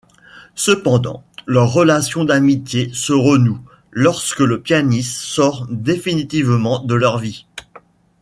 Cependant, 0.55 1.23
leur 1.45 1.69
relation 1.71 2.25
d'amitié 2.25 2.89
se 2.91 3.13
renoue, 3.13 3.59
lorsque 3.91 4.39
le 4.39 4.59
pianiste 4.59 5.15
sort 5.15 5.67
définitivement 5.69 6.79
de 6.83 6.95
leur 6.95 7.19
vie. 7.19 7.45